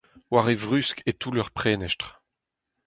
war 0.31 0.45
e 0.53 0.55
vrusk 0.63 0.97
e 1.09 1.11
toull 1.19 1.39
ur 1.41 1.49
prenestr 1.57 2.07